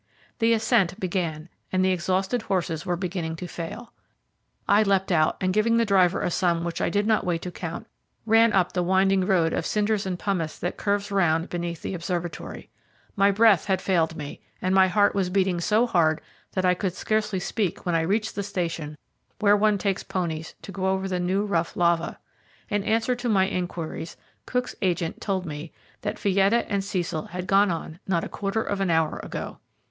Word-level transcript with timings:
The 0.39 0.51
ascent 0.53 0.99
began, 0.99 1.47
and 1.71 1.85
the 1.85 1.91
exhausted 1.91 2.41
horses 2.41 2.87
were 2.87 2.95
beginning 2.95 3.35
to 3.35 3.47
fail. 3.47 3.93
I 4.67 4.81
leapt 4.81 5.11
out, 5.11 5.37
and 5.39 5.53
giving 5.53 5.77
the 5.77 5.85
driver 5.85 6.21
a 6.23 6.31
sum 6.31 6.63
which 6.63 6.81
I 6.81 6.89
did 6.89 7.05
not 7.05 7.23
wait 7.23 7.43
to 7.43 7.51
count, 7.51 7.85
ran 8.25 8.51
up 8.51 8.71
the 8.73 8.81
winding 8.81 9.27
road 9.27 9.53
of 9.53 9.63
cinders 9.63 10.07
and 10.07 10.17
pumice 10.17 10.57
that 10.57 10.75
curves 10.75 11.11
round 11.11 11.49
beneath 11.49 11.83
the 11.83 11.93
observatory. 11.93 12.67
My 13.15 13.29
breath 13.29 13.65
had 13.65 13.79
failed 13.79 14.15
me, 14.15 14.41
and 14.59 14.73
my 14.73 14.87
heart 14.87 15.13
was 15.13 15.29
beating 15.29 15.61
so 15.61 15.85
hard 15.85 16.19
that 16.53 16.65
I 16.65 16.73
could 16.73 16.95
scarcely 16.95 17.39
speak 17.39 17.85
when 17.85 17.93
I 17.93 18.01
reached 18.01 18.33
the 18.33 18.41
station 18.41 18.97
where 19.37 19.55
one 19.55 19.77
takes 19.77 20.01
ponies 20.01 20.55
to 20.63 20.71
go 20.71 20.87
over 20.87 21.07
the 21.07 21.19
new, 21.19 21.45
rough 21.45 21.77
lava. 21.77 22.17
In 22.69 22.83
answer 22.85 23.13
to 23.17 23.29
my 23.29 23.45
inquiries, 23.45 24.17
Cook's 24.47 24.73
agent 24.81 25.21
told 25.21 25.45
me 25.45 25.71
that 26.01 26.17
Fietta 26.17 26.65
and 26.67 26.83
Cecil 26.83 27.27
had 27.27 27.45
gone 27.45 27.69
on 27.69 27.99
not 28.07 28.23
a 28.23 28.29
quarter 28.29 28.63
of 28.63 28.81
an 28.81 28.89
hour 28.89 29.19
ago. 29.21 29.59